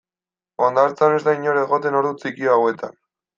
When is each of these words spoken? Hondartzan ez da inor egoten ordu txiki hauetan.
Hondartzan 0.67 1.17
ez 1.17 1.19
da 1.27 1.35
inor 1.41 1.59
egoten 1.65 1.99
ordu 2.01 2.15
txiki 2.25 2.51
hauetan. 2.55 2.99